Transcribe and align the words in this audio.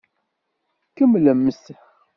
Kemmlemt! 0.95 1.63